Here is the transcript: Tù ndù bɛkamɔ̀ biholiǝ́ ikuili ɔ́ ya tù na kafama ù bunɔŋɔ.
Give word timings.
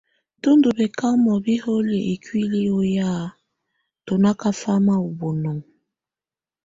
Tù 0.41 0.49
ndù 0.57 0.69
bɛkamɔ̀ 0.77 1.37
biholiǝ́ 1.45 2.07
ikuili 2.13 2.61
ɔ́ 2.77 2.81
ya 2.95 3.09
tù 4.05 4.13
na 4.23 4.31
kafama 4.41 4.93
ù 5.07 5.09
bunɔŋɔ. 5.17 5.63